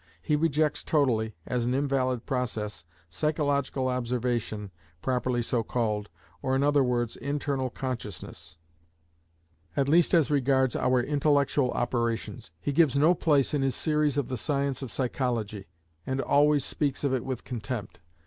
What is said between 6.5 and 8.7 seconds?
in other words, internal consciousness,